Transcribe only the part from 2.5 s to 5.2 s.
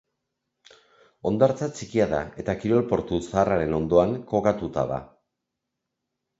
kirol portu zaharraren ondoan kokatuta da.